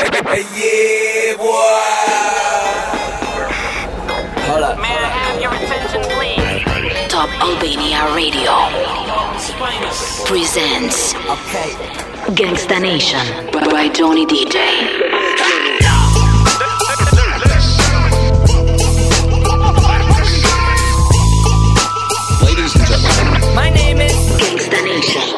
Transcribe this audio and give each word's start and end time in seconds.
yeah, 0.00 1.36
boy. 1.36 1.48
Hold 4.46 4.62
up. 4.62 4.78
May 4.78 4.88
I 4.88 5.08
have 5.18 5.40
your 5.40 5.52
attention, 5.52 6.02
please? 6.14 7.08
Top 7.10 7.28
Albania 7.42 8.14
Radio 8.14 8.54
presents 10.26 11.14
Okay. 11.14 11.70
Gangsta 12.34 12.80
Nation 12.80 13.24
by 13.52 13.88
Johnny 13.88 14.26
DJ. 14.26 14.56
Ladies 22.42 22.74
and 22.74 22.86
gentlemen, 22.86 23.54
My 23.54 23.70
name 23.70 23.98
is. 24.00 24.12
Gangsta 24.40 24.82
Nation. 24.84 25.37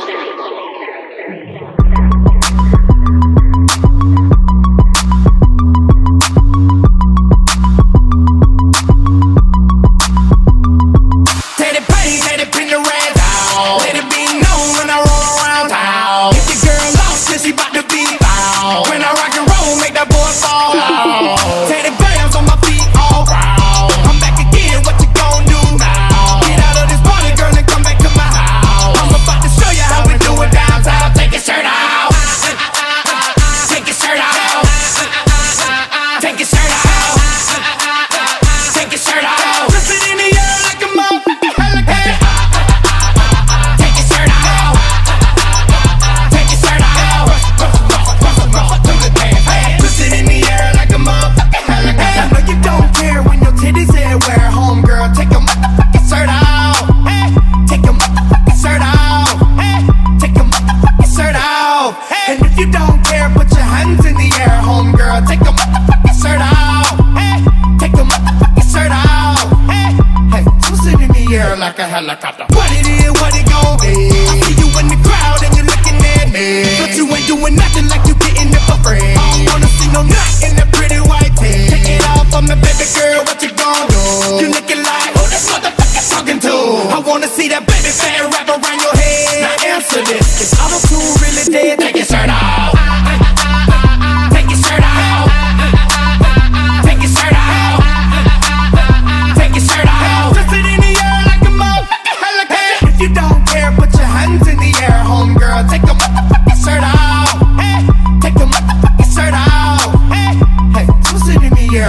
Like 72.23 72.50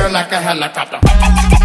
like 0.10 0.32
a 0.32 0.42
helicopter. 0.42 1.61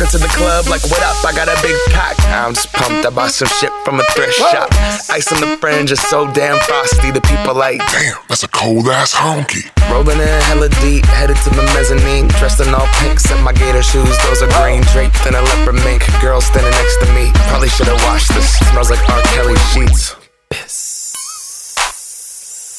Walk 0.00 0.12
into 0.12 0.18
the 0.18 0.32
club 0.32 0.66
like, 0.66 0.82
what 0.84 1.02
up? 1.02 1.24
I 1.24 1.32
got 1.32 1.48
a 1.48 1.56
big 1.62 1.76
cock. 1.92 2.16
I'm 2.28 2.54
just 2.54 2.72
pumped. 2.72 3.06
I 3.06 3.10
bought 3.10 3.32
some 3.32 3.48
shit 3.48 3.72
from 3.84 4.00
a 4.00 4.04
thrift 4.14 4.34
shop. 4.34 4.68
Ice 5.10 5.32
on 5.32 5.40
the 5.40 5.56
fringe 5.58 5.90
is 5.92 6.00
so 6.00 6.30
damn 6.32 6.58
frosty. 6.60 7.10
The 7.10 7.20
people 7.20 7.54
like, 7.54 7.80
damn, 7.90 8.16
that's 8.28 8.42
a 8.42 8.48
cold 8.48 8.88
ass 8.88 9.14
honky. 9.14 9.68
rolling 9.90 10.20
in 10.20 10.40
hella 10.48 10.68
deep, 10.80 11.04
headed 11.06 11.36
to 11.44 11.50
the 11.50 11.62
mezzanine. 11.74 12.28
Dressed 12.38 12.60
in 12.60 12.74
all 12.74 12.88
pink, 13.00 13.20
set 13.20 13.42
my 13.42 13.52
gator 13.52 13.82
shoes. 13.82 14.16
Those 14.24 14.42
are 14.42 14.50
green, 14.62 14.82
draped 14.92 15.26
in 15.26 15.34
a 15.34 15.42
leopard 15.42 15.76
mink. 15.84 16.02
Girl 16.20 16.40
standing 16.40 16.72
next 16.72 16.96
to 17.04 17.06
me. 17.14 17.30
Probably 17.48 17.68
should've 17.68 18.00
washed 18.04 18.32
this. 18.34 18.58
Smells 18.70 18.90
like 18.90 19.02
R. 19.08 19.22
Kelly 19.34 19.56
sheets. 19.72 20.16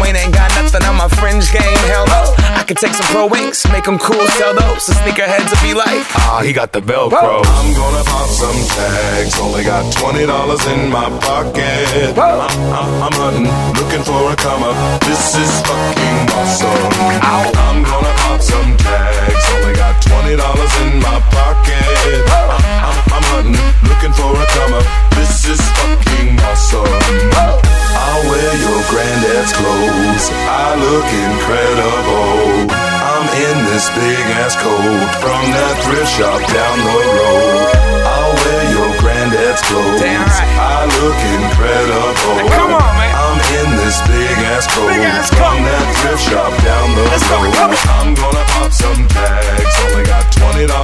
Wayne 0.00 0.16
ain't 0.16 0.34
got 0.34 0.50
nothing 0.54 0.84
on 0.84 0.96
my 0.96 1.08
fringe 1.08 1.50
game. 1.52 1.80
Hell 1.88 2.06
no. 2.06 2.34
I 2.54 2.62
could 2.66 2.78
take 2.78 2.94
some 2.94 3.06
pro 3.12 3.26
wings, 3.26 3.66
make 3.72 3.84
them 3.84 3.98
cool, 3.98 4.24
sell 4.38 4.54
those. 4.54 4.86
The 4.86 4.94
sneakerheads 5.00 5.50
will 5.52 5.64
be 5.64 5.74
like, 5.74 6.04
ah, 6.16 6.40
he 6.44 6.52
got 6.52 6.72
the 6.72 6.80
Velcro. 6.80 7.44
I'm 7.44 7.70
gonna 7.74 8.04
pop 8.04 8.28
some 8.28 8.60
tags. 8.76 9.38
Only 9.40 9.64
got 9.64 9.84
twenty 9.92 10.24
dollars 10.24 10.64
in 10.66 10.88
my 10.88 11.10
pocket. 11.20 12.16
I'm, 12.16 12.40
I'm, 12.72 12.90
I'm 13.04 13.14
hunting, 13.20 13.48
looking 13.76 14.04
for 14.04 14.32
a 14.32 14.36
come 14.36 14.62
up. 14.62 14.76
This 15.02 15.36
is 15.36 15.52
fucking 15.66 16.18
awesome. 16.32 16.92
I'm 17.20 17.82
gonna 17.84 18.14
pop 18.24 18.40
some 18.40 18.76
tags. 18.78 19.44
Only 19.60 19.74
got 19.74 20.00
twenty 20.00 20.36
dollars 20.36 20.74
in 20.86 21.00
my 21.00 21.18
pocket. 21.34 22.24
I'm, 22.32 22.48
I'm, 22.88 22.98
I'm 23.12 23.24
hunting, 23.34 23.60
looking 23.88 24.14
for 24.16 24.32
a 24.32 24.46
come 24.56 24.72
up. 24.78 24.86
This 25.18 25.44
is 25.48 25.60
fucking 25.60 26.40
awesome. 26.40 27.73
I'll 28.14 28.22
wear 28.30 28.52
your 28.62 28.80
granddad's 28.94 29.52
clothes. 29.58 30.24
I 30.46 30.78
look 30.78 31.08
incredible. 31.10 32.70
I'm 32.70 33.26
in 33.42 33.56
this 33.74 33.90
big 33.90 34.22
ass 34.38 34.54
coat 34.54 35.10
from 35.18 35.42
that 35.50 35.74
thrift 35.82 36.10
shop 36.14 36.38
down 36.46 36.76
the 36.78 36.98
road. 37.10 37.74
I'll 38.06 38.34
wear 38.38 38.62
your 38.70 38.90
granddad's 39.02 39.62
clothes. 39.66 39.98
Damn 39.98 40.22
right. 40.22 40.50
I 40.62 40.86
look 41.02 41.18
incredible. 41.42 42.38
Now 42.38 42.54
come 42.54 42.72
on, 42.78 42.92
man. 42.94 43.12
I'm 43.18 43.40
in 43.58 43.68
this 43.82 43.98
big 44.06 44.36
ass 44.54 44.66
coat 44.70 44.88
Big 44.94 45.02
ass 45.02 45.28
from 45.34 45.58
coat. 45.58 45.66
that 45.66 45.86
thrift 45.98 46.22
shop 46.30 46.52
down 46.62 46.86
the 46.94 47.02
Let's 47.10 47.26
go, 47.26 47.36
road. 47.42 47.50
go. 47.50 47.66
I'm 47.98 48.14
gonna 48.14 48.44
pop 48.54 48.70
some 48.70 49.00
tags. 49.10 49.74
Only 49.90 50.04
got 50.06 50.24
twenty 50.30 50.66
dollars 50.70 50.83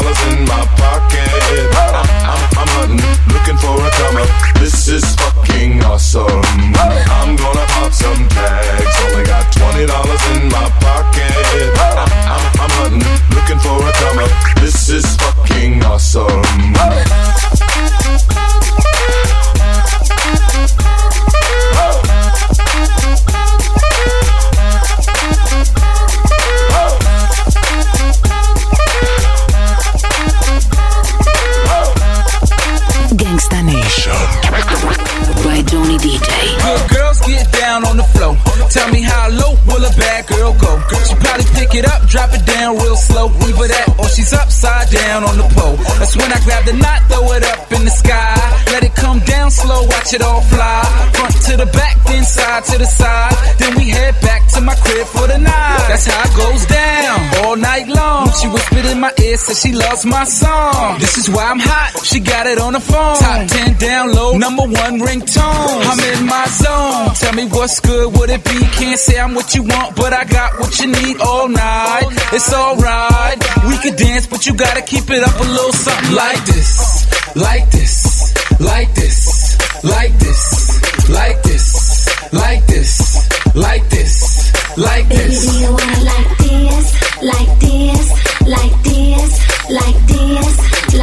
the 45.40 45.48
pole. 45.56 45.76
That's 45.98 46.16
when 46.16 46.30
I 46.32 46.38
grab 46.44 46.64
the 46.64 46.74
knot, 46.74 47.00
throw 47.08 47.24
it 47.32 47.44
up 47.44 47.72
in 47.72 47.84
the 47.84 47.90
sky. 47.90 48.36
Let 48.72 48.84
it 48.84 48.94
come 48.94 49.18
down 49.20 49.50
slow, 49.50 49.82
watch 49.88 50.12
it 50.12 50.22
all 50.22 50.42
fly. 50.52 50.82
Front 51.16 51.34
to 51.48 51.56
the 51.56 51.68
back, 51.72 51.96
then 52.04 52.24
side 52.24 52.64
to 52.70 52.78
the 52.78 52.86
side. 52.86 53.34
Then 53.58 53.76
we 53.76 53.88
head 53.88 54.14
back 54.20 54.46
to 54.54 54.60
my 54.60 54.74
crib 54.74 55.06
for 55.06 55.26
the 55.26 55.38
night. 55.38 55.84
That's 55.88 56.06
how 56.06 56.22
it 56.28 56.34
goes 56.36 56.64
down 56.66 57.16
all 57.44 57.56
night 57.56 57.88
long. 57.88 58.30
She 58.40 58.48
whispered 58.48 58.86
in 58.86 59.00
my 59.00 59.12
ear, 59.18 59.36
said 59.36 59.56
she 59.56 59.72
loves 59.72 60.04
my 60.04 60.24
song. 60.24 60.98
This 60.98 61.16
is 61.18 61.28
why 61.28 61.44
I'm 61.50 61.60
hot. 61.60 62.04
She 62.04 62.20
got 62.20 62.46
it 62.46 62.58
on 62.58 62.72
the 62.72 62.80
phone. 62.80 63.16
Top 63.18 63.48
10 63.48 63.74
download, 63.74 64.38
number 64.38 64.62
one 64.62 65.00
ringtone. 65.00 65.80
I'm 65.90 66.00
in 66.12 66.26
my 66.26 66.46
zone. 66.46 67.14
Tell 67.14 67.34
me 67.34 67.46
what's 67.48 67.80
good, 67.80 68.12
would 68.16 68.30
it 68.30 68.44
be? 68.44 68.58
Can't 68.78 68.98
say 68.98 69.18
I'm 69.18 69.34
what 69.34 69.54
you 69.54 69.62
want, 69.62 69.96
but 69.96 70.12
I 70.12 70.24
got 70.24 70.58
what 70.60 70.78
you 70.80 70.88
need 70.88 71.20
all 71.20 71.48
night. 71.48 72.06
It's 72.32 72.52
alright. 72.52 73.38
We 73.68 73.76
could 73.78 73.96
dance, 73.96 74.26
but 74.26 74.46
you 74.46 74.54
gotta 74.54 74.82
keep 74.82 75.10
it 75.10 75.22
up 75.30 75.40
a 75.40 75.48
little 75.48 75.72
something 75.72 76.14
like 76.14 76.44
this. 76.44 77.06
Like 77.36 77.70
this. 77.70 78.32
Like 78.60 78.94
this. 78.94 79.56
Like 79.84 80.18
this. 80.18 81.08
Like 81.08 81.42
this. 81.42 82.32
Like 82.32 82.66
this. 82.66 83.52
Like 83.54 83.88
this. 83.88 84.50
Like 84.76 85.08
this. 85.08 85.30
Baby, 85.30 85.50
do 85.50 85.58
you 85.60 85.72
wanna 85.72 86.00
like 86.04 86.38
this, 86.38 86.86
like 87.22 87.52
this, 87.58 88.06
like 88.46 88.76
this, 88.82 89.30
like 89.70 89.98
this, 90.06 90.06
like 90.06 90.06
this, 90.06 90.99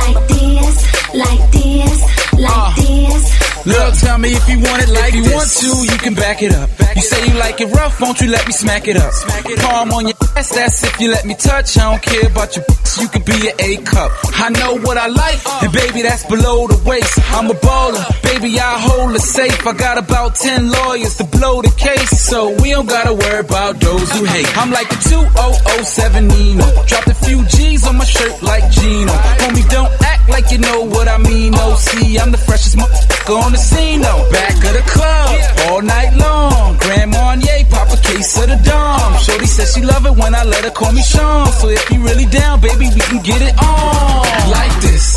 this? 3.68 3.78
Look, 3.78 3.94
tell 4.00 4.18
me 4.18 4.30
if 4.32 4.48
you 4.50 4.60
want 4.60 4.84
it 4.84 4.90
like 4.90 5.14
If 5.14 5.16
you 5.16 5.36
want 5.36 5.50
to, 5.50 5.72
you 5.92 5.98
can 6.00 6.16
back 6.16 6.42
it 6.42 6.54
up. 6.54 6.70
You 6.96 7.02
say 7.02 7.28
you 7.28 7.34
like 7.40 7.62
it 7.62 7.68
rough, 7.76 8.00
won't 8.02 8.22
you 8.22 8.30
let 8.30 8.46
me 8.48 8.54
smack 8.54 8.88
it 8.88 8.98
up? 8.98 9.14
Smack 9.14 9.46
it 9.46 9.60
Palm 9.60 9.92
on 9.92 10.08
your 10.08 10.16
ass, 10.36 10.56
that's 10.56 10.84
if 10.84 11.00
you 11.00 11.12
let 11.12 11.26
me 11.26 11.36
touch. 11.36 11.78
I 11.78 11.92
don't 11.92 12.02
care 12.02 12.28
about 12.28 12.56
your 12.56 12.66
you 13.00 13.08
can 13.10 13.22
be 13.22 13.50
an 13.50 13.56
A 13.60 13.78
cup. 13.84 14.12
I 14.42 14.50
know 14.50 14.78
what 14.80 14.98
I 14.98 15.08
like, 15.08 15.40
uh. 15.46 15.60
and 15.64 15.74
baby, 15.74 16.02
that's 16.02 16.26
below 16.26 16.68
the 16.68 16.82
waist. 16.86 17.20
I'm 17.30 17.50
a 17.50 17.54
baller, 17.54 18.02
baby, 18.24 18.60
I 18.60 18.80
hold 18.80 19.14
it 19.16 19.22
safe. 19.22 19.66
I 19.68 19.74
got 19.74 19.98
about 19.98 20.36
10 20.36 20.72
lawyers 20.72 21.16
to 21.18 21.26
blow 21.26 21.62
the 21.62 21.70
case, 21.78 22.10
so 22.22 22.56
we 22.62 22.72
don't 22.72 22.90
gotta 22.90 23.14
worry 23.14 23.40
about 23.40 23.80
those 23.80 24.12
who 24.14 24.26
hate. 24.26 24.50
I'm 24.58 24.72
like 24.72 24.90
a 24.92 24.98
2007 24.98 26.28
Nino. 26.28 26.66
Dropped 26.86 27.08
a 27.08 27.14
few 27.14 27.46
G's 27.46 27.86
on 27.88 27.98
my 27.98 28.06
shirt 28.06 28.42
like 28.42 28.70
Gino. 28.72 29.14
Homie, 29.46 29.70
don't 29.70 29.92
act 30.02 30.30
like 30.30 30.52
you 30.52 30.58
know 30.58 30.86
what 30.86 31.08
I 31.08 31.18
mean. 31.18 31.54
Oh, 31.56 31.76
see, 31.76 32.18
I'm 32.18 32.32
the 32.32 32.38
freshest 32.38 32.78
motherfucker 32.78 33.38
on 33.44 33.52
the 33.52 33.57
though. 34.02 34.30
Back 34.32 34.56
of 34.56 34.74
the 34.74 34.84
club, 34.86 35.30
all 35.70 35.82
night 35.82 36.14
long. 36.16 36.78
Grand 36.78 37.12
Marnier, 37.12 37.66
pop 37.70 37.90
a 37.90 37.98
case 37.98 38.38
of 38.42 38.50
the 38.50 38.58
Dom. 38.64 39.18
Shorty 39.18 39.46
says 39.46 39.74
she 39.74 39.82
love 39.82 40.06
it 40.06 40.16
when 40.18 40.36
I 40.36 40.44
let 40.44 40.64
her 40.64 40.72
call 40.72 40.92
me 40.92 41.02
Sean. 41.02 41.48
So 41.60 41.70
if 41.70 41.90
you 41.92 42.02
really 42.04 42.26
down, 42.26 42.62
baby, 42.62 42.88
we 42.94 43.02
can 43.02 43.22
get 43.24 43.42
it 43.42 43.56
on. 43.60 44.52
Like 44.52 44.76
this, 44.82 45.08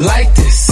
like 0.00 0.34
this, 0.34 0.65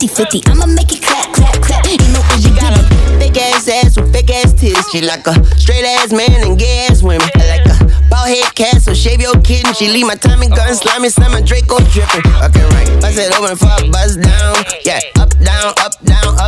50 0.00 0.40
50. 0.40 0.50
I'ma 0.50 0.64
make 0.64 0.92
it 0.92 1.02
clap, 1.02 1.28
clap, 1.34 1.60
clap, 1.60 1.86
ain't 1.86 2.00
no 2.08 2.20
got 2.56 2.72
a 2.72 3.00
Big 3.20 3.36
ass 3.36 3.68
ass 3.68 4.00
with 4.00 4.10
big 4.10 4.30
ass 4.30 4.54
titties. 4.54 4.80
She 4.90 5.02
like 5.02 5.26
a 5.26 5.36
straight 5.60 5.84
ass 5.84 6.10
man 6.10 6.32
and 6.40 6.58
gay 6.58 6.86
ass 6.88 7.02
women. 7.02 7.28
I 7.36 7.60
like 7.60 7.66
a 7.68 7.76
bald 8.08 8.28
head 8.28 8.54
cat, 8.54 8.80
so 8.80 8.94
shave 8.94 9.20
your 9.20 9.36
kitten. 9.42 9.74
She 9.74 9.88
leave 9.88 10.06
my 10.06 10.14
Tommy 10.14 10.48
gun 10.48 10.74
slimy, 10.74 11.10
slimy 11.10 11.42
Draco 11.42 11.84
dripping. 11.92 12.24
Okay, 12.40 12.64
right. 12.72 12.88
Bust 13.04 13.18
it 13.20 13.28
open 13.36 13.52
a 13.52 13.90
buzz 13.92 14.16
down. 14.16 14.56
Yeah, 14.88 15.00
up, 15.20 15.36
down, 15.36 15.74
up, 15.84 15.92
down. 16.02 16.39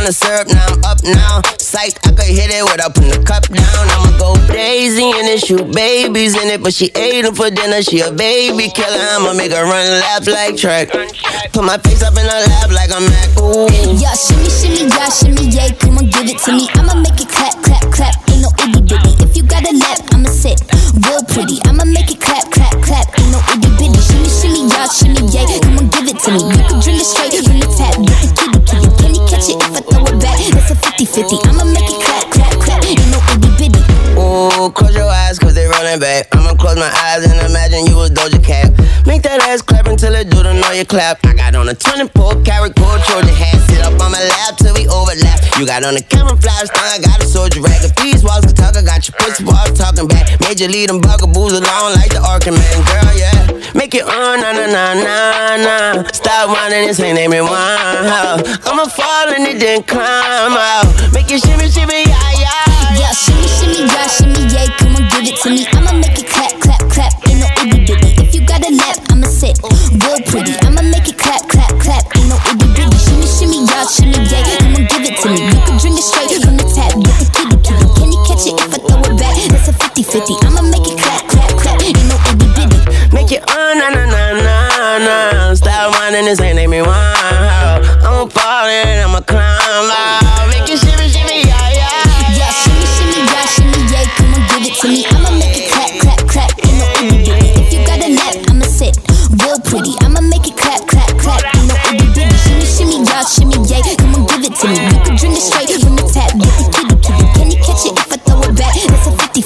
On 0.00 0.06
the 0.08 0.16
syrup, 0.16 0.48
now 0.48 0.64
I'm 0.64 0.80
up 0.88 1.04
now. 1.04 1.44
Psych, 1.60 1.92
I 2.08 2.16
could 2.16 2.32
hit 2.32 2.48
it 2.48 2.64
without 2.64 2.96
putting 2.96 3.12
the 3.12 3.20
cup 3.20 3.44
down. 3.52 3.84
I'ma 3.92 4.16
go 4.16 4.32
crazy 4.48 5.04
and 5.04 5.28
then 5.28 5.36
shoot 5.36 5.68
babies 5.76 6.40
in 6.40 6.48
it. 6.48 6.64
But 6.64 6.72
she 6.72 6.88
ate 6.96 7.28
them 7.28 7.36
for 7.36 7.52
dinner, 7.52 7.84
she 7.84 8.00
a 8.00 8.08
baby 8.08 8.72
killer. 8.72 8.96
I'ma 9.20 9.36
make 9.36 9.52
her 9.52 9.60
run 9.60 9.84
laps 10.00 10.24
like 10.24 10.56
track. 10.56 10.88
Put 11.52 11.68
my 11.68 11.76
face 11.84 12.00
up 12.00 12.16
in 12.16 12.24
her 12.24 12.42
lap 12.48 12.72
like 12.72 12.88
I'm 12.88 13.04
Mac. 13.04 13.28
Ooh. 13.44 13.68
Yeah, 14.00 14.16
shimmy, 14.16 14.48
shimmy, 14.48 14.88
yeah, 14.88 15.12
shimmy, 15.12 15.52
yay, 15.52 15.76
come 15.76 16.00
on, 16.00 16.08
give 16.08 16.32
it 16.32 16.40
to 16.48 16.56
me. 16.56 16.64
I'ma 16.80 16.96
make 16.96 17.20
it 17.20 17.28
clap, 17.28 17.60
clap, 17.60 17.84
clap, 17.92 18.16
ain't 18.32 18.40
no 18.40 18.48
itty 18.56 18.80
bitty. 18.80 19.20
If 19.20 19.36
you 19.36 19.44
got 19.44 19.68
a 19.68 19.72
lap, 19.76 20.00
I'ma 20.16 20.32
sit 20.32 20.64
real 21.04 21.20
pretty. 21.28 21.60
I'ma 21.68 21.84
make 21.84 22.08
it 22.08 22.24
clap, 22.24 22.48
clap, 22.48 22.72
clap, 22.80 23.04
ain't 23.20 23.36
no 23.36 23.40
itty 23.52 23.68
bitty. 23.76 24.00
Shimmy, 24.00 24.32
shimmy, 24.32 24.64
yeah, 24.64 24.88
shimmy, 24.88 25.28
yay, 25.28 25.60
come 25.60 25.76
on, 25.76 25.92
give 25.92 26.08
it 26.08 26.16
to 26.24 26.32
me. 26.32 26.40
You 26.56 26.64
can 26.72 26.80
drink 26.80 27.04
it 27.04 27.08
straight 27.08 27.36
from 27.44 27.60
the 27.60 27.68
tap, 27.68 27.89
50 31.10 31.42
50. 31.42 31.48
I'ma 31.50 31.64
make 31.66 31.90
it 31.90 31.98
clap, 32.06 32.30
clap, 32.30 32.54
clap, 32.62 32.86
ain't 32.86 33.02
no 33.10 33.18
itty 33.34 33.50
bitty. 33.58 33.82
Ooh, 34.14 34.70
close 34.70 34.94
your 34.94 35.10
eyes 35.10 35.38
cause 35.38 35.54
they 35.58 35.66
rolling 35.66 35.98
back. 35.98 36.30
I'ma 36.30 36.54
close 36.54 36.78
my 36.78 36.86
eyes 36.86 37.26
and 37.26 37.34
imagine 37.50 37.86
you 37.90 37.96
was 37.98 38.10
Doja 38.14 38.38
Cat. 38.38 38.70
Make 39.06 39.22
that 39.26 39.42
ass 39.42 39.60
clap 39.60 39.86
until 39.86 40.14
it 40.14 40.30
do 40.30 40.42
the 40.42 40.54
know 40.54 40.70
you 40.70 40.86
clap. 40.86 41.18
I 41.26 41.34
got 41.34 41.56
on 41.56 41.68
a 41.68 41.74
24 41.74 42.46
karat 42.46 42.78
gold 42.78 43.02
Trojan 43.10 43.34
hat. 43.34 43.58
Sit 43.66 43.82
up 43.82 43.98
on 43.98 44.14
my 44.14 44.22
lap 44.22 44.54
till 44.54 44.70
we 44.74 44.86
overlap. 44.86 45.42
You 45.58 45.66
got 45.66 45.82
on 45.82 45.98
a 45.98 46.02
camouflage 46.02 46.70
thing, 46.70 46.90
I 46.94 47.02
got 47.02 47.18
a 47.18 47.26
soldier 47.26 47.60
rag. 47.60 47.82
If 47.82 47.94
these 47.96 48.22
walls 48.22 48.46
can 48.46 48.54
talk, 48.54 48.76
I 48.76 48.82
got 48.86 49.02
your 49.02 49.18
pussy 49.18 49.42
walls 49.42 49.74
talking 49.74 50.06
back. 50.06 50.30
You 50.60 50.68
lead 50.68 50.90
them 50.90 51.00
bugaboos 51.00 51.56
along 51.56 51.94
like 51.96 52.12
the 52.12 52.20
Arkham 52.20 52.52
man, 52.52 52.78
girl, 52.84 53.16
yeah. 53.16 53.59
Make 53.74 53.94
it 53.94 54.02
on, 54.04 54.40
na 54.40 54.52
na 54.52 54.66
na 54.66 54.94
na 54.94 55.56
na. 55.56 56.02
Stop 56.12 56.50
whining, 56.50 56.86
this 56.88 57.00
ain't 57.00 57.16
name 57.16 57.32
it 57.32 57.42
one. 57.42 57.50
I'ma 57.52 58.86
fall 58.86 59.28
and 59.34 59.46
it 59.46 59.60
then 59.60 59.82
climb 59.84 60.54
out. 60.56 60.86
Make 61.12 61.30
it 61.30 61.42
shimmy, 61.44 61.68
shimmy, 61.70 62.02
yeah, 62.08 62.32
yeah. 62.40 62.98
Yeah, 62.98 63.12
shimmy, 63.12 63.46
shimmy, 63.46 63.86
yeah, 63.86 64.06
shimmy, 64.08 64.42
yay, 64.50 64.68
come 64.78 64.96
on, 64.96 65.04
give 65.10 65.26
it 65.28 65.36
to 65.42 65.50
me. 65.50 65.66
I'ma 65.74 65.92
make 65.98 66.18
it 66.18 66.26
clap, 66.26 66.52
clap, 66.60 66.82
clap, 66.90 67.12
no 67.28 67.46
itty 67.62 67.84
bitty. 67.86 68.10
If 68.22 68.34
you 68.34 68.42
got 68.46 68.64
a 68.66 68.70
lap, 68.74 68.96
I'ma 69.10 69.26
sit 69.28 69.58
real 69.62 70.18
pretty. 70.26 70.54
I'ma 70.66 70.82
make 70.82 71.06
it 71.08 71.18
clap, 71.18 71.46
clap, 71.48 71.59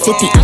That's 0.07 0.44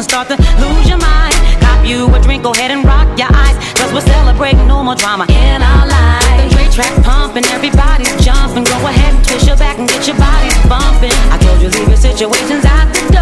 and 0.00 0.08
start 0.08 0.28
to 0.28 0.36
lose 0.64 0.88
your 0.88 0.96
mind. 0.96 1.34
Cop 1.60 1.84
you 1.84 2.08
a 2.14 2.18
drink, 2.20 2.42
go 2.42 2.52
ahead 2.52 2.70
and 2.70 2.84
rock 2.84 3.06
your 3.18 3.28
eyes. 3.28 3.56
Cause 3.76 3.92
we're 3.92 4.08
celebrating 4.16 4.66
no 4.66 4.82
more 4.82 4.94
drama 4.94 5.26
in 5.28 5.60
our 5.60 5.86
lives. 5.86 6.40
The 6.40 6.54
Dre 6.54 6.64
tracks 6.72 6.98
pumping, 7.04 7.44
everybody's 7.52 8.08
jumping. 8.24 8.64
Go 8.64 8.78
ahead 8.88 9.14
and 9.14 9.24
twist 9.26 9.46
your 9.46 9.56
back 9.56 9.78
and 9.78 9.86
get 9.88 10.06
your 10.06 10.16
bodies 10.16 10.56
bumping. 10.64 11.12
I 11.28 11.36
told 11.44 11.60
you 11.60 11.68
leave 11.68 11.88
your 11.88 12.00
situations 12.00 12.64
out 12.64 12.88
the 12.94 13.12
door. 13.12 13.19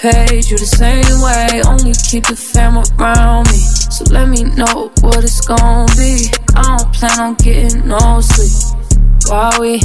Page, 0.00 0.50
you 0.50 0.56
the 0.56 0.64
same 0.64 1.20
way. 1.20 1.60
Only 1.68 1.92
keep 1.92 2.24
the 2.24 2.32
fam 2.32 2.80
around 2.80 3.44
me. 3.52 3.60
So 3.92 4.00
let 4.08 4.32
me 4.32 4.48
know 4.56 4.88
what 5.04 5.20
it's 5.20 5.44
gonna 5.44 5.84
be. 5.92 6.24
I 6.56 6.64
don't 6.64 6.88
plan 6.96 7.20
on 7.20 7.34
getting 7.36 7.84
no 7.84 8.24
sleep. 8.24 8.80
While 9.28 9.60
we 9.60 9.76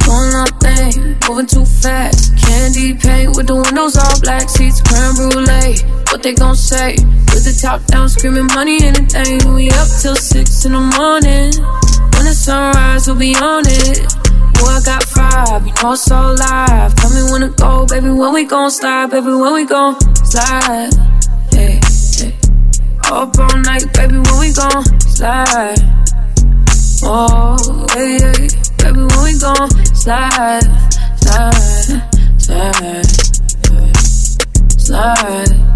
doing 0.00 0.32
our 0.32 0.48
thing, 0.64 1.20
moving 1.28 1.44
too 1.44 1.68
fast. 1.68 2.40
Candy 2.40 2.96
paint 2.96 3.36
with 3.36 3.52
the 3.52 3.56
windows 3.60 4.00
all 4.00 4.16
black, 4.24 4.48
seats 4.48 4.80
creme 4.80 5.12
brulee. 5.12 5.76
What 6.08 6.22
they 6.22 6.32
gon' 6.32 6.56
say? 6.56 6.96
With 7.28 7.44
the 7.44 7.52
top 7.52 7.84
down, 7.84 8.08
screaming 8.08 8.48
money, 8.56 8.80
anything. 8.80 9.44
We 9.52 9.68
up 9.76 9.92
till 10.00 10.16
six 10.16 10.64
in 10.64 10.72
the 10.72 10.80
morning. 10.80 11.52
When 12.16 12.24
the 12.24 12.32
sunrise, 12.32 13.06
we'll 13.06 13.20
be 13.20 13.36
on 13.36 13.68
it. 13.68 14.27
I 14.66 14.80
got 14.84 15.02
five, 15.04 15.66
you 15.66 15.72
know 15.82 15.92
it's 15.92 16.10
all 16.10 16.34
live. 16.34 16.94
Tell 16.94 17.10
me 17.10 17.30
when 17.30 17.40
to 17.42 17.48
go, 17.48 17.86
baby, 17.86 18.10
when 18.10 18.32
we 18.32 18.44
gon' 18.44 18.70
slide, 18.70 19.10
baby, 19.10 19.26
when 19.26 19.54
we 19.54 19.64
gon' 19.66 19.98
slide. 20.24 20.90
Hey, 21.50 21.80
hey. 22.16 22.36
Up 23.04 23.38
all 23.38 23.58
night, 23.62 23.84
baby, 23.94 24.18
when 24.18 24.38
we 24.40 24.52
gon' 24.52 24.84
slide. 25.00 25.78
Oh, 27.02 27.86
hey, 27.94 28.18
hey. 28.18 28.48
Baby, 28.78 29.00
when 29.00 29.22
we 29.24 29.38
gon' 29.38 29.70
slide, 29.94 30.62
slide, 31.20 32.02
slide, 32.38 33.06
slide. 34.78 35.68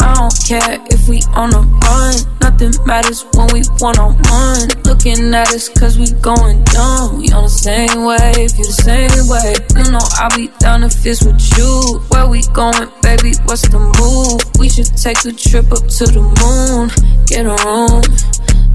I 0.00 0.14
don't 0.14 0.34
care 0.46 0.78
if 0.90 1.08
we 1.08 1.20
on 1.34 1.54
a 1.54 1.60
run. 1.60 2.37
Nothing 2.58 2.86
matters 2.86 3.24
when 3.34 3.46
we 3.52 3.62
one 3.78 3.96
on 4.00 4.18
one. 4.18 4.66
Looking 4.82 5.32
at 5.32 5.46
us 5.54 5.68
cause 5.68 5.96
we 5.96 6.10
going 6.18 6.64
dumb. 6.64 7.18
We 7.18 7.30
on 7.30 7.44
the 7.44 7.48
same 7.48 8.02
wave, 8.02 8.50
you 8.58 8.66
the 8.66 8.74
same 8.82 9.30
way. 9.30 9.54
You 9.78 9.92
know 9.94 10.02
I'll 10.18 10.34
be 10.34 10.50
down 10.58 10.82
if 10.82 11.06
it's 11.06 11.22
with 11.22 11.38
you. 11.54 12.02
Where 12.10 12.26
we 12.26 12.42
going, 12.58 12.90
baby? 12.98 13.30
What's 13.46 13.62
the 13.62 13.78
move? 13.78 14.42
We 14.58 14.68
should 14.68 14.90
take 14.98 15.22
a 15.22 15.30
trip 15.30 15.70
up 15.70 15.86
to 15.86 16.04
the 16.10 16.18
moon. 16.18 16.90
Get 17.30 17.46
a 17.46 17.54
room. 17.62 18.02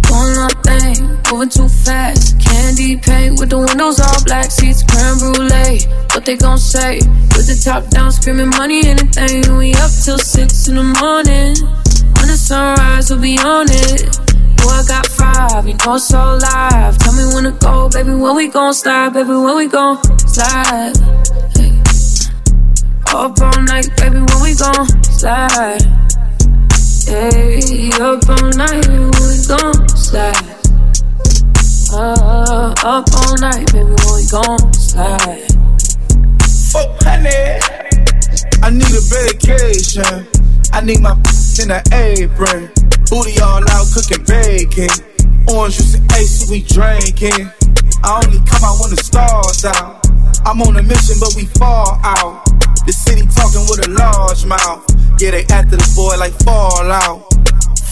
Doing 0.07 0.37
our 0.39 0.55
thing, 0.63 1.19
moving 1.27 1.51
too 1.51 1.67
fast. 1.67 2.39
Candy 2.39 2.95
paint 2.95 3.37
with 3.37 3.49
the 3.49 3.59
windows 3.59 3.99
all 3.99 4.23
black, 4.23 4.47
seats 4.47 4.79
creme 4.87 5.19
brulee. 5.19 5.83
What 6.15 6.23
they 6.23 6.37
gon' 6.37 6.57
say? 6.57 7.03
With 7.35 7.51
the 7.51 7.59
top 7.59 7.89
down, 7.91 8.13
screaming 8.13 8.55
money, 8.55 8.87
anything. 8.87 9.43
We 9.57 9.75
up 9.75 9.91
till 9.91 10.19
six 10.23 10.69
in 10.71 10.79
the 10.79 10.87
morning. 11.03 11.59
When 12.17 12.27
the 12.27 12.37
sunrise, 12.37 13.09
we'll 13.09 13.21
be 13.21 13.37
on 13.37 13.67
it. 13.69 14.17
Boy, 14.57 14.69
I 14.69 14.83
got 14.87 15.05
five, 15.07 15.67
you 15.67 15.73
know 15.73 15.99
all 16.13 16.37
live. 16.37 16.97
Tell 16.97 17.13
me 17.13 17.25
when 17.33 17.43
to 17.43 17.51
go, 17.51 17.89
baby, 17.89 18.13
when 18.15 18.35
we 18.35 18.47
gon' 18.47 18.73
slide, 18.73 19.13
baby, 19.13 19.29
when 19.29 19.57
we 19.57 19.67
gon' 19.67 19.97
slide. 20.19 20.95
Hey. 21.55 21.73
Up 23.13 23.39
all 23.39 23.61
night, 23.63 23.89
baby, 23.97 24.19
when 24.19 24.41
we 24.41 24.55
gon' 24.55 24.87
slide. 25.03 25.81
Hey, 27.05 27.89
up 27.99 28.29
all 28.29 28.49
night, 28.55 28.87
we 28.87 29.35
gon' 29.47 29.87
slide. 29.89 30.63
Uh, 31.91 32.73
up 32.83 33.05
all 33.13 33.37
night, 33.37 33.71
baby, 33.71 33.91
when 33.91 34.15
we 34.15 34.25
gon' 34.31 34.73
slide. 34.73 35.45
Oh, 36.75 36.97
honey, 37.01 37.59
I 38.63 38.69
need 38.71 38.95
a 38.95 39.01
vacation. 39.13 40.32
Need 40.83 40.99
my 40.99 41.15
in 41.63 41.71
an 41.71 41.79
apron. 41.95 42.67
Booty 43.07 43.39
all 43.39 43.63
out 43.71 43.87
cooking 43.95 44.19
bacon. 44.27 44.91
Orange 45.47 45.79
juice 45.79 45.95
and 45.95 46.11
ace, 46.11 46.49
we 46.51 46.59
drinking. 46.59 47.47
I 48.03 48.19
only 48.19 48.43
come 48.43 48.67
out 48.67 48.83
when 48.83 48.91
the 48.91 48.99
stars 48.99 49.63
out. 49.63 50.03
I'm 50.43 50.61
on 50.61 50.75
a 50.75 50.83
mission, 50.83 51.15
but 51.23 51.31
we 51.39 51.45
fall 51.55 51.99
out. 52.03 52.43
The 52.83 52.91
city 52.91 53.23
talking 53.31 53.63
with 53.71 53.87
a 53.87 53.91
large 53.95 54.43
mouth. 54.45 54.83
Yeah, 55.23 55.31
they 55.31 55.47
after 55.55 55.79
the 55.79 55.87
boy 55.95 56.19
like 56.19 56.35
Fallout. 56.43 57.31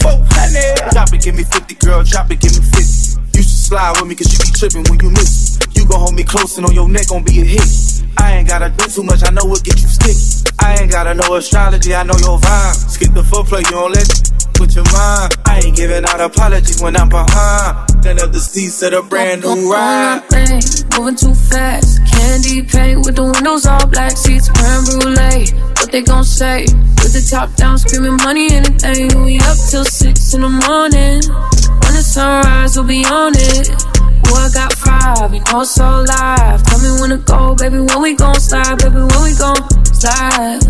400. 0.04 0.92
Drop 0.92 1.08
it, 1.16 1.22
give 1.24 1.34
me 1.34 1.44
50, 1.44 1.74
girl. 1.76 2.04
Drop 2.04 2.30
it, 2.30 2.40
give 2.44 2.52
me 2.52 2.60
50. 2.60 3.40
You 3.40 3.42
should 3.42 3.72
slide 3.72 3.96
with 3.96 4.04
me, 4.04 4.14
cause 4.16 4.28
you 4.28 4.36
be 4.36 4.52
tripping 4.52 4.84
when 4.92 5.00
you 5.00 5.08
miss. 5.16 5.56
You 5.82 5.88
gon' 5.88 5.98
hold 5.98 6.14
me 6.14 6.22
close 6.22 6.56
and 6.58 6.66
on 6.66 6.74
your 6.74 6.88
neck 6.88 7.08
gon' 7.08 7.24
be 7.24 7.40
a 7.40 7.44
hit. 7.44 8.06
I 8.16 8.38
ain't 8.38 8.46
gotta 8.46 8.70
do 8.70 8.86
too 8.86 9.02
much, 9.02 9.26
I 9.26 9.30
know 9.34 9.42
what 9.46 9.64
get 9.64 9.82
you 9.82 9.88
sticky. 9.88 10.54
I 10.60 10.78
ain't 10.78 10.92
gotta 10.92 11.12
know 11.12 11.34
astrology, 11.34 11.92
I 11.92 12.04
know 12.04 12.14
your 12.22 12.38
vibe. 12.38 12.74
Skip 12.86 13.12
the 13.14 13.22
foreplay, 13.22 13.66
you 13.66 13.74
don't 13.74 13.90
let 13.90 14.06
it 14.06 14.30
put 14.54 14.76
your 14.76 14.84
mind. 14.94 15.34
I 15.44 15.58
ain't 15.58 15.74
giving 15.74 16.04
out 16.04 16.20
apologies 16.20 16.80
when 16.80 16.96
I'm 16.96 17.08
behind. 17.08 17.88
Then 17.98 18.20
up 18.20 18.30
the 18.30 18.38
seats 18.38 18.80
of 18.82 18.92
the 18.92 19.02
brand 19.02 19.42
new 19.42 19.72
ride. 19.72 20.22
Thing, 20.30 20.62
moving 20.94 21.16
too 21.16 21.34
fast. 21.34 21.98
Candy 22.06 22.62
paint 22.62 23.02
with 23.04 23.16
the 23.16 23.24
windows 23.24 23.66
all 23.66 23.84
black, 23.88 24.16
seats 24.16 24.50
creme 24.54 24.86
brulee. 24.86 25.50
What 25.82 25.90
they 25.90 26.02
gon' 26.02 26.22
say? 26.22 26.62
With 27.02 27.10
the 27.10 27.26
top 27.28 27.52
down, 27.56 27.76
screaming 27.78 28.22
money, 28.22 28.46
anything. 28.54 29.10
We 29.24 29.40
up 29.42 29.58
till 29.66 29.84
six 29.84 30.32
in 30.32 30.42
the 30.42 30.48
morning. 30.48 31.26
When 31.26 31.92
the 31.98 32.06
sunrise, 32.06 32.76
we'll 32.76 32.86
be 32.86 33.02
on 33.04 33.32
it. 33.34 33.91
Boy, 34.24 34.38
I 34.38 34.50
got 34.52 34.72
five, 34.72 35.34
you 35.34 35.40
know 35.40 35.60
it's 35.62 35.78
all 35.78 36.04
live. 36.04 36.62
Tell 36.64 36.80
me 36.80 37.00
when 37.00 37.10
to 37.10 37.18
go, 37.18 37.54
baby, 37.54 37.78
when 37.80 38.02
we 38.02 38.14
gon' 38.14 38.34
slide, 38.40 38.78
baby, 38.78 38.96
when 38.96 39.22
we 39.22 39.34
gon' 39.36 39.56
slide. 39.84 40.60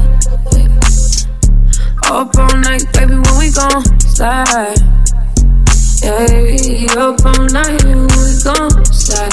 Up 2.04 2.36
all 2.36 2.56
night, 2.58 2.84
baby, 2.92 3.14
when 3.14 3.38
we 3.38 3.50
gon' 3.50 3.84
slide. 4.00 4.76
Yeah, 6.02 6.98
up 6.98 7.24
all 7.24 7.46
night, 7.48 7.84
when 7.84 8.06
we 8.08 8.42
gon' 8.42 8.84
slide. 8.86 9.32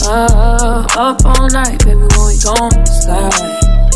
Uh, 0.00 0.86
up 0.96 1.24
all 1.24 1.48
night, 1.50 1.84
baby, 1.84 1.96
when 1.96 2.26
we 2.26 2.38
gon' 2.38 2.86
slide. 2.86 3.87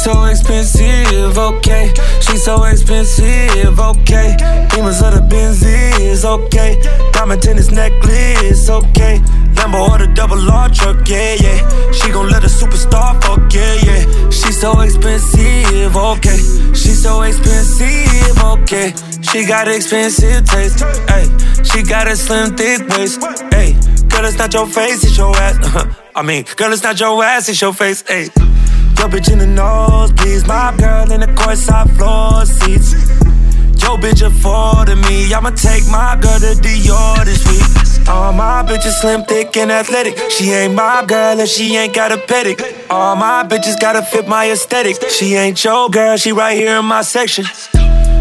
She's 0.00 0.14
so 0.14 0.24
expensive, 0.24 1.36
okay. 1.36 1.92
She's 2.22 2.42
so 2.42 2.64
expensive, 2.64 3.78
okay. 3.78 4.34
Demons 4.70 5.02
of 5.02 5.12
the 5.12 5.20
Benzies, 5.28 6.24
okay. 6.24 6.80
Diamond 7.12 7.42
tennis 7.42 7.70
necklace, 7.70 8.70
okay. 8.70 9.18
Lambo 9.60 9.90
or 9.90 9.98
the 9.98 10.10
double 10.14 10.40
R 10.50 10.70
truck, 10.70 11.06
yeah, 11.06 11.34
yeah. 11.34 11.92
She 11.92 12.10
gon' 12.10 12.30
let 12.30 12.42
a 12.42 12.46
superstar 12.46 13.22
fuck, 13.22 13.52
yeah, 13.52 13.74
yeah. 13.84 14.30
She's 14.30 14.58
so 14.58 14.80
expensive, 14.80 15.94
okay. 15.94 16.38
She's 16.72 17.02
so 17.02 17.20
expensive, 17.20 18.42
okay. 18.42 18.94
She 19.20 19.44
got 19.44 19.68
expensive 19.68 20.46
taste, 20.46 20.80
hey. 21.10 21.28
She 21.62 21.82
got 21.82 22.08
a 22.08 22.16
slim, 22.16 22.56
thick 22.56 22.88
waist, 22.88 23.20
hey. 23.52 23.76
Girl, 24.08 24.24
it's 24.24 24.38
not 24.38 24.54
your 24.54 24.66
face, 24.66 25.04
it's 25.04 25.18
your 25.18 25.36
ass. 25.36 25.58
I 26.16 26.22
mean, 26.22 26.46
girl, 26.56 26.72
it's 26.72 26.82
not 26.82 26.98
your 26.98 27.22
ass, 27.22 27.50
it's 27.50 27.60
your 27.60 27.74
face, 27.74 28.02
hey. 28.08 28.30
Yo, 29.00 29.08
bitch 29.08 29.32
in 29.32 29.38
the 29.38 29.46
nosebleeds, 29.46 30.46
my 30.46 30.76
girl 30.76 31.10
in 31.10 31.20
the 31.20 31.26
courtside 31.28 31.88
floor 31.96 32.44
seats. 32.44 32.92
Yo, 33.82 33.96
bitch 33.96 34.20
afforded 34.20 34.96
me, 34.96 35.32
I'ma 35.32 35.52
take 35.52 35.88
my 35.88 36.18
girl 36.20 36.38
to 36.38 36.52
Dior 36.60 37.24
this 37.24 37.40
week. 37.48 38.06
All 38.10 38.34
my 38.34 38.62
bitches 38.62 39.00
slim, 39.00 39.24
thick, 39.24 39.56
and 39.56 39.72
athletic. 39.72 40.18
She 40.30 40.50
ain't 40.50 40.74
my 40.74 41.02
girl 41.06 41.40
and 41.40 41.48
she 41.48 41.74
ain't 41.78 41.94
got 41.94 42.12
a 42.12 42.16
pedic. 42.16 42.60
All 42.90 43.16
my 43.16 43.42
bitches 43.42 43.80
gotta 43.80 44.02
fit 44.02 44.28
my 44.28 44.50
aesthetic. 44.50 45.08
She 45.08 45.34
ain't 45.34 45.64
your 45.64 45.88
girl, 45.88 46.18
she 46.18 46.32
right 46.32 46.54
here 46.54 46.76
in 46.76 46.84
my 46.84 47.00
section. 47.00 47.46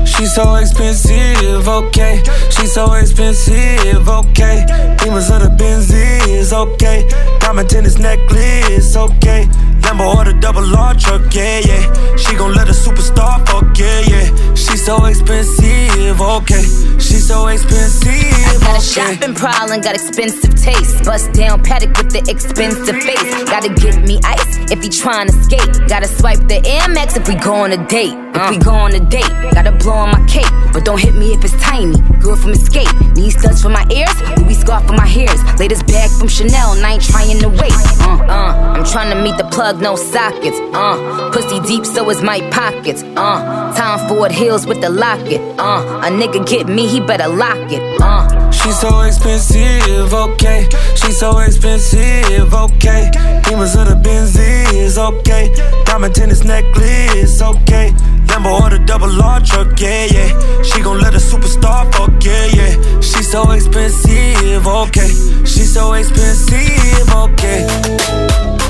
She's 0.05 0.33
so 0.33 0.55
expensive, 0.55 1.67
okay. 1.67 2.23
She's 2.51 2.73
so 2.73 2.93
expensive, 2.93 4.07
okay. 4.07 4.65
Demons 4.97 5.29
of 5.29 5.41
the 5.41 5.49
Benzies, 5.59 6.53
okay. 6.53 7.05
Diamond 7.41 7.69
tennis 7.69 7.97
necklace, 7.97 8.95
okay. 8.95 9.45
Lambo 9.81 10.15
or 10.15 10.25
the 10.25 10.33
double 10.39 10.65
R 10.75 10.93
truck, 10.93 11.33
yeah, 11.33 11.59
yeah. 11.59 12.15
She 12.17 12.35
gon' 12.35 12.53
let 12.53 12.67
a 12.67 12.73
superstar 12.73 13.45
fuck, 13.47 13.77
yeah, 13.77 14.01
yeah. 14.01 14.55
She's 14.55 14.85
so 14.85 15.05
expensive, 15.05 16.21
okay. 16.21 16.63
She's 16.99 17.27
so 17.27 17.47
expensive, 17.47 18.61
Got 18.61 18.77
a 18.77 18.81
shopping 18.81 19.35
problem, 19.35 19.81
got 19.81 19.95
expensive 19.95 20.55
taste. 20.55 21.03
Bust 21.03 21.31
down 21.33 21.63
Patek 21.63 21.97
with 21.97 22.11
the 22.11 22.23
expensive 22.29 23.01
face. 23.01 23.43
Gotta 23.49 23.73
get 23.73 24.03
me 24.03 24.19
ice 24.23 24.71
if 24.71 24.83
he 24.83 24.89
tryna 24.89 25.31
skate. 25.43 25.87
Gotta 25.87 26.07
swipe 26.07 26.47
the 26.47 26.61
Air 26.65 26.87
Max 26.89 27.17
if 27.17 27.27
we 27.27 27.35
go 27.35 27.53
on 27.53 27.71
a 27.71 27.87
date. 27.87 28.13
If 28.35 28.49
we 28.51 28.57
go 28.57 28.71
on 28.71 28.93
a 28.93 28.99
date, 28.99 29.29
gotta 29.51 29.71
blow 29.71 29.93
on 29.93 30.11
my 30.11 30.25
cape. 30.27 30.47
But 30.71 30.85
don't 30.85 30.99
hit 30.99 31.15
me 31.15 31.33
if 31.33 31.43
it's 31.43 31.57
tiny. 31.61 31.97
Girl 32.19 32.35
from 32.35 32.51
Escape. 32.51 32.89
Need 33.15 33.31
studs 33.31 33.61
for 33.61 33.69
my 33.69 33.85
ears, 33.91 34.15
Louis 34.37 34.53
scarf 34.55 34.85
for 34.85 34.93
my 34.93 35.05
hairs. 35.07 35.41
Latest 35.59 35.85
bag 35.87 36.09
from 36.11 36.27
Chanel, 36.27 36.73
and 36.73 36.85
I 36.85 36.93
ain't 36.93 37.03
trying 37.03 37.39
to 37.39 37.49
wait. 37.49 37.73
Uh, 38.01 38.17
uh, 38.29 38.77
I'm 38.77 38.85
trying 38.85 39.09
to 39.13 39.21
meet 39.21 39.37
the 39.37 39.45
plug, 39.45 39.68
no 39.77 39.95
sockets. 39.95 40.59
Uh, 40.73 41.29
pussy 41.31 41.59
deep, 41.61 41.85
so 41.85 42.09
is 42.09 42.21
my 42.21 42.39
pockets. 42.49 43.03
Uh, 43.03 43.73
time 43.75 44.07
Ford 44.07 44.31
heels 44.31 44.65
with 44.65 44.81
the 44.81 44.89
locket. 44.89 45.41
Uh, 45.59 46.01
a 46.03 46.09
nigga 46.09 46.45
get 46.47 46.67
me, 46.67 46.87
he 46.87 46.99
better 46.99 47.27
lock 47.27 47.71
it. 47.71 48.01
Uh. 48.01 48.49
She's 48.51 48.79
so 48.79 49.01
expensive, 49.01 50.13
okay. 50.13 50.67
She's 50.95 51.17
so 51.17 51.39
expensive, 51.39 52.53
okay. 52.53 53.09
Demons 53.43 53.75
of 53.75 53.87
the 53.87 53.95
Benzies, 54.03 54.97
okay. 54.97 55.53
Diamond 55.85 56.13
tennis 56.13 56.43
necklace, 56.43 57.41
okay. 57.41 57.91
Lambo 58.27 58.59
or 58.61 58.69
the 58.69 58.79
double 58.85 59.21
R 59.21 59.39
truck, 59.39 59.79
yeah, 59.79 60.05
yeah. 60.05 60.61
She 60.63 60.81
gon' 60.81 60.99
let 60.99 61.13
a 61.13 61.17
superstar 61.17 61.91
fuck, 61.93 62.11
yeah, 62.23 62.45
yeah. 62.47 62.99
She's 62.99 63.31
so 63.31 63.49
expensive, 63.51 64.67
okay. 64.67 65.07
She's 65.45 65.73
so 65.73 65.93
expensive, 65.93 67.09
okay. 67.09 68.68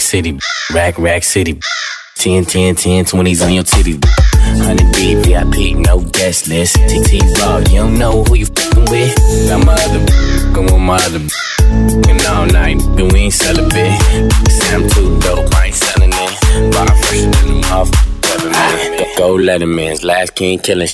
City, 0.00 0.38
rack, 0.74 0.98
rack 0.98 1.22
city. 1.22 1.58
10, 2.16 2.44
10, 2.44 2.74
10, 2.74 3.04
20s 3.06 3.44
on 3.44 3.52
your 3.52 3.64
titty. 3.64 3.94
100 3.94 4.92
deep, 4.92 5.18
VIP, 5.24 5.78
no 5.78 6.00
guest 6.12 6.48
list. 6.48 6.74
TT 6.74 7.22
Raw, 7.40 7.58
you 7.58 7.80
don't 7.80 7.98
know 7.98 8.22
who 8.24 8.34
you 8.34 8.44
fucking 8.44 8.84
with. 8.90 9.16
Got 9.48 9.64
my 9.64 9.72
other, 9.72 10.52
go 10.52 10.62
with 10.62 10.82
my 10.82 10.96
other. 10.96 11.20
And 12.10 12.20
all 12.26 12.46
night, 12.46 12.76
we 12.96 13.04
ain't 13.18 13.32
celibate. 13.32 13.96
Say 14.50 14.74
I'm 14.74 14.88
too 14.90 15.18
dope, 15.20 15.54
I 15.54 15.66
ain't 15.66 15.74
selling 15.74 16.10
it. 16.12 16.72
Bar 16.72 16.86
fresher 16.86 17.30
than 17.30 17.46
the 17.48 17.66
motherfucker. 17.66 19.16
Go, 19.16 19.36
go 19.36 19.42
Letterman's 19.42 20.04
last 20.04 20.34
king 20.34 20.58
killing. 20.58 20.88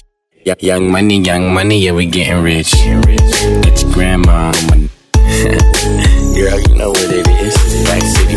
Young 0.61 0.93
money, 0.93 1.19
young 1.19 1.53
money, 1.53 1.81
yeah, 1.81 1.93
we 1.93 2.07
getting 2.07 2.43
rich. 2.43 2.73
Get 2.73 3.83
your 3.83 3.93
grandma 3.93 4.53
on 4.55 4.67
my 4.69 4.77
Girl, 6.37 6.61
you 6.61 6.75
know 6.77 6.91
what 6.91 7.11
it 7.11 7.27
is. 7.27 7.55
Back 7.85 8.03
city, 8.03 8.37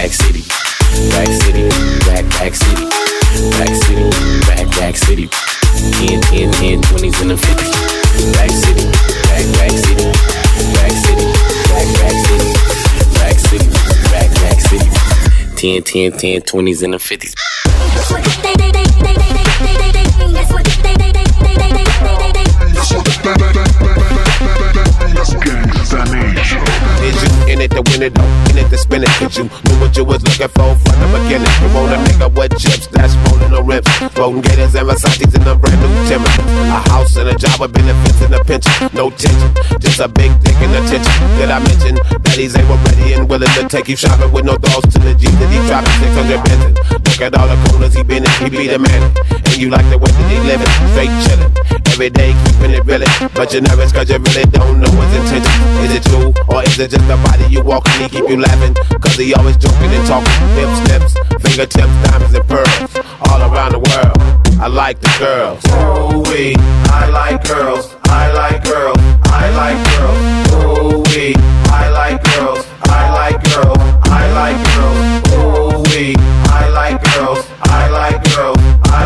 back, 0.00 0.12
city. 0.12 0.40
Back 1.10 1.28
city, 1.28 1.68
back, 2.08 2.24
back 2.40 2.54
city. 2.54 2.84
Back 3.52 3.68
city, 3.84 4.08
back, 4.48 4.66
back 4.78 4.96
city. 4.96 5.28
10, 5.28 6.20
10, 6.22 6.52
10, 6.52 6.80
20s 6.80 7.20
and 7.20 7.30
the 7.30 7.36
50s. 7.36 7.68
Back 8.32 8.50
city, 8.50 8.86
back, 9.28 9.44
back 9.60 9.70
city. 9.76 10.08
Back 10.72 10.92
city, 11.04 11.26
back, 11.68 11.88
back 12.00 12.16
city. 12.24 12.48
Back 13.20 13.36
city, 13.44 13.68
back, 14.10 14.30
back 14.40 14.58
city. 14.60 14.88
10, 15.56 15.82
10, 15.82 16.12
10, 16.18 16.40
20s 16.42 16.82
and 16.82 16.94
the 16.94 16.98
50s. 16.98 17.34
Did 27.00 27.14
you 27.22 27.52
in 27.52 27.60
it 27.60 27.70
to 27.70 27.82
win 27.82 28.02
it? 28.02 28.18
In 28.50 28.58
it 28.58 28.68
to 28.70 28.78
spin 28.78 29.02
it? 29.02 29.10
Did 29.18 29.36
you 29.36 29.69
looking 30.40 30.54
for 30.56 30.74
from 30.88 31.00
the 31.00 31.18
beginning? 31.20 31.52
You 31.60 31.68
want 31.74 31.92
a 31.92 31.98
nigga 32.08 32.28
with 32.32 32.58
chips 32.58 32.86
that's 32.88 33.14
rolling 33.28 33.50
no 33.50 33.62
rips, 33.62 33.90
floating 34.14 34.40
gators 34.40 34.74
and 34.74 34.88
Versace's 34.88 35.34
in 35.34 35.42
a 35.46 35.54
brand 35.54 35.80
new 35.80 36.08
Timber. 36.08 36.28
A 36.28 36.80
house 36.88 37.16
and 37.16 37.28
a 37.28 37.34
job 37.34 37.60
with 37.60 37.72
benefits 37.72 38.20
and 38.22 38.34
a 38.34 38.44
pension, 38.44 38.72
no 38.94 39.10
tension, 39.10 39.52
just 39.80 40.00
a 40.00 40.08
big 40.08 40.32
dick 40.40 40.56
and 40.56 40.72
attention. 40.72 41.12
Did 41.36 41.50
I 41.50 41.58
mention 41.60 41.94
that 41.96 42.36
he's 42.36 42.56
able, 42.56 42.76
ready, 42.76 43.14
and 43.14 43.28
willing 43.28 43.48
to 43.48 43.68
take 43.68 43.88
you 43.88 43.96
shopping 43.96 44.32
with 44.32 44.44
no 44.44 44.56
thoughts 44.56 44.88
to 44.94 44.98
the 44.98 45.14
G 45.14 45.26
that 45.28 45.50
he 45.50 45.60
dropping 45.68 45.92
600 46.00 46.44
Benson? 46.44 46.99
At 47.20 47.36
all 47.36 47.48
the 47.48 47.68
corners 47.68 47.92
he 47.92 48.02
been 48.02 48.24
in, 48.24 48.30
he 48.40 48.48
be 48.48 48.66
the 48.66 48.78
man, 48.78 49.12
and 49.28 49.56
you 49.60 49.68
like 49.68 49.84
the 49.92 49.98
way 49.98 50.08
that 50.08 50.26
he 50.32 50.40
living, 50.40 50.72
straight 50.88 51.12
chillin'. 51.20 51.52
Every 51.92 52.08
day 52.08 52.32
keeping 52.48 52.72
it 52.72 52.84
real, 52.88 53.04
but 53.36 53.52
you're 53.52 53.60
nervous 53.60 53.92
cause 53.92 54.08
you 54.08 54.16
really 54.16 54.48
don't 54.48 54.80
know 54.80 54.88
his 54.88 55.12
intention. 55.20 55.60
Is 55.84 56.00
it 56.00 56.04
true 56.08 56.32
or 56.48 56.64
is 56.64 56.78
it 56.80 56.88
just 56.88 57.06
the 57.08 57.20
body 57.20 57.44
you 57.52 57.60
walk 57.60 57.84
and 57.92 58.08
he 58.08 58.08
keep 58.08 58.26
you 58.26 58.40
laughing? 58.40 58.72
Cause 59.04 59.20
he 59.20 59.34
always 59.34 59.58
joking 59.58 59.92
and 59.92 60.06
talking. 60.08 60.32
Hips, 60.56 60.80
lips, 60.88 61.12
fingertips, 61.44 61.92
diamonds 62.08 62.32
and 62.32 62.46
pearls. 62.48 62.90
All 63.28 63.40
around 63.52 63.76
the 63.76 63.84
world. 63.84 64.16
I 64.56 64.68
like 64.68 65.00
the 65.00 65.12
girls. 65.20 65.60
Ooh 65.76 66.24
wee, 66.32 66.56
I 66.88 67.04
like 67.12 67.44
girls. 67.44 67.96
I 68.04 68.32
like 68.32 68.64
girls. 68.64 68.96
I 69.28 69.44
like 69.60 69.80
girls. 69.92 70.24
Ooh 70.56 71.04
wee, 71.12 71.34
I 71.68 71.90
like 71.92 71.99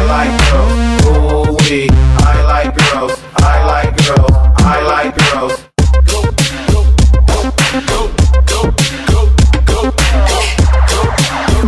I 0.04 0.28
like 0.28 0.36
girls. 0.52 0.76
Ooh 1.06 1.56
wee, 1.64 1.88
I 2.20 2.42
like 2.44 2.76
girls. 2.76 3.18
I 3.38 3.64
like 3.64 3.96
girls. 4.04 4.32
I 4.58 4.82
like 4.84 5.16
girls. 5.16 5.64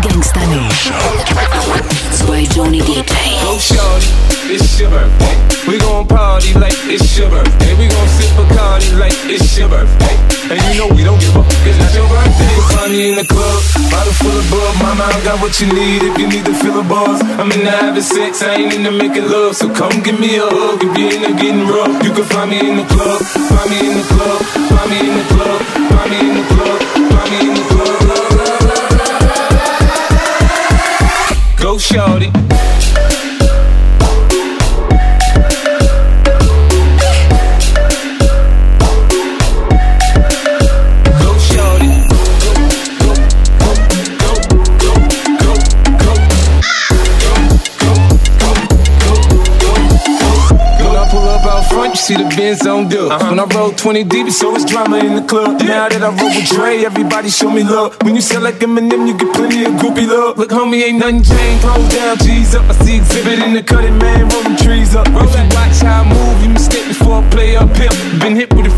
Gangsta 0.04 0.42
Nation. 0.52 0.92
By 2.28 2.44
Johnny 2.52 2.80
DJ. 2.80 3.40
Go 3.42 3.56
shorty, 3.56 4.06
it's 4.52 4.78
your 4.80 4.90
birthday. 4.90 5.36
We 5.66 5.78
gon' 5.78 6.06
party 6.06 6.52
like 6.54 6.76
it's 6.84 7.16
your 7.16 7.30
birthday. 7.30 7.74
We 7.78 7.88
gon' 7.88 8.08
sip 8.08 8.30
Bacardi 8.36 8.98
like 8.98 9.16
it's 9.24 9.56
your 9.56 9.70
birthday. 9.70 10.14
And 10.52 10.60
you 10.74 10.80
know 10.80 10.94
we 10.94 11.04
don't 11.04 11.18
give 11.18 11.34
a 11.34 11.42
fuck, 11.42 11.66
it's 11.66 11.94
your 11.94 12.06
birthday. 12.08 12.25
Me 12.96 13.10
in 13.10 13.16
the 13.16 13.26
club, 13.26 13.60
bottle 13.92 14.12
full 14.14 14.32
of 14.32 14.50
bug. 14.50 14.74
Mama, 14.80 15.04
I 15.04 15.20
got 15.22 15.38
what 15.42 15.60
you 15.60 15.66
need 15.68 16.02
if 16.02 16.16
you 16.16 16.28
need 16.28 16.46
to 16.46 16.54
fill 16.54 16.80
a 16.80 16.82
buzz. 16.82 17.20
I'm 17.36 17.52
in 17.52 17.60
the 17.60 17.70
having 17.70 18.00
sex, 18.00 18.42
I 18.42 18.54
ain't 18.54 18.72
into 18.72 18.90
making 18.90 19.28
love. 19.28 19.54
So 19.54 19.68
come 19.68 20.00
give 20.00 20.18
me 20.18 20.36
a 20.36 20.48
hug 20.48 20.82
if 20.82 20.96
you 20.96 21.04
into 21.12 21.36
getting 21.36 21.68
rough. 21.68 21.92
You 22.02 22.14
can 22.14 22.24
find 22.24 22.48
me 22.48 22.58
in 22.58 22.78
the 22.78 22.84
club, 22.88 23.20
find 23.20 23.68
me 23.68 23.80
in 23.84 23.98
the 24.00 24.04
club, 24.08 24.40
find 24.72 24.88
me 24.88 24.98
in 25.00 25.12
the 25.12 25.24
club, 25.28 25.60
find 25.92 26.08
me 26.08 26.18
in 26.24 26.34
the 26.40 26.44
club, 26.48 26.80
find 27.12 27.28
me 27.32 27.38
in 27.44 27.52
the 27.52 27.64
club. 27.68 27.96
Go 31.60 31.76
shorty. 31.76 32.35
Benz 52.36 52.66
on 52.66 52.88
dub. 52.88 53.10
Uh-huh. 53.10 53.30
When 53.30 53.40
I 53.40 53.44
roll 53.56 53.72
20 53.72 54.04
deep, 54.04 54.28
so 54.30 54.54
it's 54.54 54.64
drama 54.64 54.98
in 54.98 55.14
the 55.16 55.22
club. 55.22 55.58
Now 55.60 55.88
that 55.88 56.02
I 56.02 56.12
roll 56.12 56.28
with 56.28 56.48
Dre, 56.52 56.84
everybody 56.84 57.30
show 57.30 57.50
me 57.50 57.64
love. 57.64 57.96
When 58.04 58.14
you 58.14 58.20
sell 58.20 58.42
like 58.42 58.56
Eminem, 58.60 59.08
you 59.08 59.16
get 59.16 59.32
plenty 59.32 59.64
of 59.64 59.72
groupie 59.80 60.06
love. 60.06 60.36
Look, 60.36 60.50
homie, 60.50 60.84
ain't 60.84 60.98
nothing 60.98 61.24
changed. 61.24 61.64
Roll 61.64 61.80
down, 61.88 62.18
G's 62.18 62.54
up. 62.54 62.68
I 62.68 62.74
see 62.84 62.96
exhibit 62.98 63.40
in 63.40 63.54
the 63.54 63.62
cutting, 63.62 63.96
man, 63.96 64.28
rolling 64.28 64.56
trees 64.56 64.94
up. 64.94 65.08
If 65.08 65.32
you 65.32 65.48
watch 65.56 65.80
how 65.80 66.04
I 66.04 66.12
move, 66.12 66.42
you 66.44 66.50
mistake 66.50 66.86
before 66.86 67.24
I 67.24 67.30
play 67.30 67.56
up 67.56 67.72
pimp. 67.72 67.96
Been 68.20 68.36
hit 68.36 68.52
with 68.52 68.68
a 68.68 68.75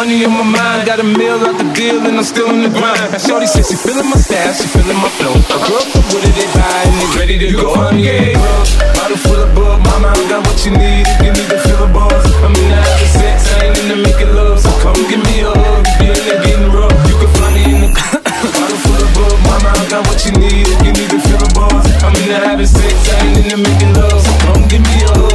money 0.00 0.24
on 0.24 0.32
my 0.32 0.48
mind, 0.56 0.86
got 0.88 0.98
a 0.98 1.04
meal 1.04 1.36
out 1.44 1.60
the 1.60 1.68
deal, 1.76 2.00
and 2.08 2.16
I'm 2.16 2.24
still 2.24 2.48
in 2.48 2.64
the 2.64 2.72
grind. 2.72 3.12
Now, 3.12 3.20
Shorty 3.20 3.44
says 3.44 3.68
she 3.68 3.76
feeling 3.76 4.08
my 4.08 4.16
style, 4.16 4.52
she 4.56 4.64
feeling 4.72 4.96
my 4.96 5.12
flow. 5.20 5.36
A 5.36 5.58
girl 5.68 5.84
from 5.92 6.04
what 6.08 6.24
did 6.24 6.32
they 6.40 6.48
buy, 6.56 6.88
and 6.88 6.96
they 6.96 7.08
ready 7.20 7.36
to 7.44 7.48
go. 7.52 7.76
I'm 7.76 8.00
yeah, 8.00 8.32
club, 8.32 8.96
bottle 8.96 9.20
full 9.20 9.40
of 9.44 9.52
bug. 9.52 9.76
Mama, 9.84 10.08
I 10.16 10.24
got 10.32 10.40
what 10.48 10.56
you 10.64 10.72
need 10.72 11.04
you 11.20 11.32
need 11.36 11.48
to 11.52 11.58
feel 11.60 11.84
a 11.84 11.88
buzz. 11.92 12.24
I'm 12.40 12.56
in 12.56 12.66
the 12.72 12.80
having 12.80 13.12
sex, 13.12 13.36
I 13.52 13.68
ain't 13.68 13.76
into 13.76 13.96
making 14.00 14.32
love, 14.32 14.56
so 14.64 14.72
come 14.80 14.96
give 15.04 15.20
me 15.20 15.44
a 15.44 15.52
hug. 15.52 15.84
You 16.00 16.16
in 16.16 16.22
there 16.24 16.40
getting 16.48 16.72
rough, 16.72 16.96
you 17.04 17.16
can 17.20 17.30
find 17.36 17.52
me 17.60 17.62
in 17.68 17.78
the 17.84 17.90
bottle 18.56 18.80
full 18.80 19.00
of 19.04 19.10
bug. 19.12 19.36
Mama, 19.52 19.68
I 19.68 19.84
got 19.92 20.02
what 20.08 20.20
you 20.24 20.32
need 20.40 20.64
you 20.80 20.92
need 20.96 21.10
to 21.12 21.20
feel 21.28 21.44
a 21.44 21.48
buzz. 21.52 21.84
I'm 22.00 22.16
in 22.24 22.32
the 22.32 22.40
having 22.40 22.64
sex, 22.64 22.96
I 23.04 23.28
ain't 23.28 23.36
into 23.44 23.58
making 23.60 23.92
love, 23.92 24.16
so 24.16 24.32
come 24.48 24.64
give 24.64 24.80
me 24.80 25.04
a 25.04 25.12
hug. 25.12 25.29